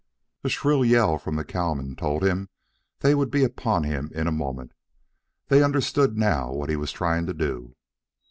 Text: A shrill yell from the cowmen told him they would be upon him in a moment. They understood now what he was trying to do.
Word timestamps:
A 0.43 0.49
shrill 0.49 0.83
yell 0.83 1.19
from 1.19 1.35
the 1.35 1.45
cowmen 1.45 1.95
told 1.95 2.23
him 2.23 2.49
they 3.01 3.13
would 3.13 3.29
be 3.29 3.43
upon 3.43 3.83
him 3.83 4.09
in 4.15 4.25
a 4.25 4.31
moment. 4.31 4.71
They 5.47 5.61
understood 5.61 6.17
now 6.17 6.51
what 6.51 6.71
he 6.71 6.75
was 6.75 6.91
trying 6.91 7.27
to 7.27 7.35
do. 7.35 7.75